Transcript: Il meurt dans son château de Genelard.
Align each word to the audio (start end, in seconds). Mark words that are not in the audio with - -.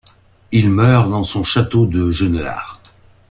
Il 0.51 0.71
meurt 0.71 1.11
dans 1.11 1.23
son 1.23 1.43
château 1.43 1.85
de 1.85 2.09
Genelard. 2.09 2.81